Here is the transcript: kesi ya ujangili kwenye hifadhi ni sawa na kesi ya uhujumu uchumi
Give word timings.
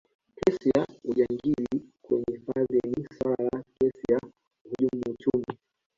kesi 0.37 0.69
ya 0.75 0.87
ujangili 1.03 1.91
kwenye 2.01 2.23
hifadhi 2.31 2.79
ni 2.87 3.07
sawa 3.19 3.35
na 3.53 3.63
kesi 3.79 4.03
ya 4.11 4.19
uhujumu 4.65 5.03
uchumi 5.09 5.57